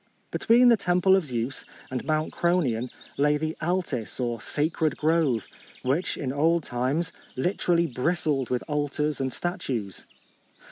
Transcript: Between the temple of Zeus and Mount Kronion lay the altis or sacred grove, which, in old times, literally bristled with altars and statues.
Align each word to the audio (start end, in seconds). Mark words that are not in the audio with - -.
Between 0.31 0.69
the 0.69 0.77
temple 0.77 1.15
of 1.15 1.25
Zeus 1.25 1.63
and 1.91 2.03
Mount 2.03 2.33
Kronion 2.33 2.89
lay 3.17 3.37
the 3.37 3.55
altis 3.61 4.19
or 4.19 4.41
sacred 4.41 4.97
grove, 4.97 5.45
which, 5.83 6.17
in 6.17 6.33
old 6.33 6.63
times, 6.63 7.11
literally 7.35 7.85
bristled 7.85 8.49
with 8.49 8.63
altars 8.67 9.21
and 9.21 9.31
statues. 9.31 10.07